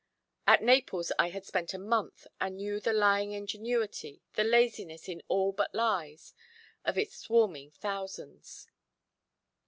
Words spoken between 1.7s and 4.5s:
a month, and knew the lying ingenuity, the